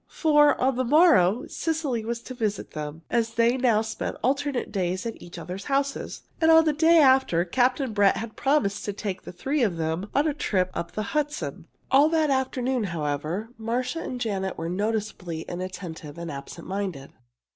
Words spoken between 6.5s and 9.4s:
the day after, Captain Brett had promised to take the